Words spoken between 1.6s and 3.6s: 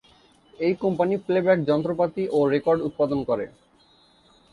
যন্ত্রপাতি ও রেকর্ড উৎপাদন করে।